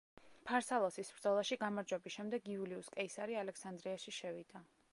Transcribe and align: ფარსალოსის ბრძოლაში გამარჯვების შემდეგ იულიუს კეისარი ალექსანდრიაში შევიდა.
ფარსალოსის 0.51 1.11
ბრძოლაში 1.17 1.57
გამარჯვების 1.63 2.15
შემდეგ 2.15 2.49
იულიუს 2.55 2.89
კეისარი 2.95 3.41
ალექსანდრიაში 3.43 4.15
შევიდა. 4.23 4.63